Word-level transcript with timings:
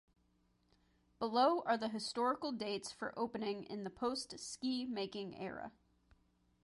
Below 1.19 1.61
are 1.61 1.77
the 1.77 1.87
historical 1.89 2.51
dates 2.51 2.91
for 2.91 3.13
opening 3.15 3.65
in 3.65 3.83
the 3.83 3.91
post 3.91 4.39
Ski 4.39 4.83
Making 4.83 5.35
Era. 5.37 5.71